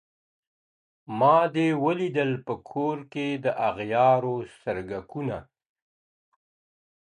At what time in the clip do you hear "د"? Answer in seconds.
3.43-3.45